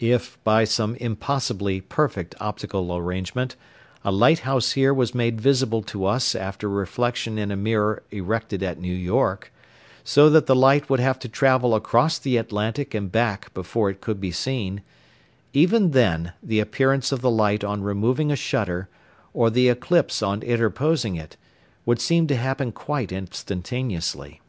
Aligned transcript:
If, 0.00 0.42
by 0.44 0.64
some 0.64 0.94
impossibly 0.94 1.82
perfect 1.82 2.34
optical 2.40 2.96
arrangement, 2.96 3.54
a 4.02 4.10
lighthouse 4.10 4.72
here 4.72 4.94
were 4.94 5.06
made 5.12 5.42
visible 5.42 5.82
to 5.82 6.06
us 6.06 6.34
after 6.34 6.70
reflection 6.70 7.36
in 7.36 7.50
a 7.50 7.54
mirror 7.56 8.02
erected 8.10 8.62
at 8.62 8.80
New 8.80 8.94
York, 8.94 9.52
so 10.04 10.30
that 10.30 10.46
the 10.46 10.54
light 10.56 10.88
would 10.88 11.00
have 11.00 11.18
to 11.18 11.28
travel 11.28 11.74
across 11.74 12.18
the 12.18 12.38
Atlantic 12.38 12.94
and 12.94 13.12
back 13.12 13.52
before 13.52 13.90
it 13.90 14.00
could 14.00 14.22
be 14.22 14.32
seen, 14.32 14.80
even 15.52 15.90
then 15.90 16.32
the 16.42 16.58
appearance 16.58 17.12
of 17.12 17.20
the 17.20 17.30
light 17.30 17.62
on 17.62 17.82
removing 17.82 18.30
a 18.32 18.36
shutter, 18.36 18.88
or 19.34 19.50
the 19.50 19.68
eclipse 19.68 20.22
on 20.22 20.40
interposing 20.42 21.14
it, 21.14 21.36
would 21.84 22.00
seem 22.00 22.26
to 22.26 22.36
happen 22.36 22.72
quite 22.72 23.12
instantaneously. 23.12 24.40